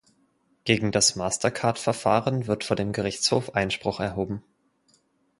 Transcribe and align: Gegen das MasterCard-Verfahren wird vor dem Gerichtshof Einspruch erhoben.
Gegen 0.63 0.91
das 0.91 1.15
MasterCard-Verfahren 1.15 2.47
wird 2.47 2.63
vor 2.63 2.75
dem 2.75 2.91
Gerichtshof 2.91 3.53
Einspruch 3.53 3.99
erhoben. 3.99 4.43